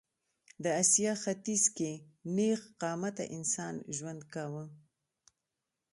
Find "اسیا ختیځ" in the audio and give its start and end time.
0.81-1.63